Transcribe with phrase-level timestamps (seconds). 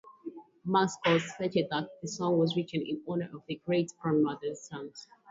[0.65, 5.05] Mark Schultz stated that the song was written in honor of his Great-Grandmother's sons.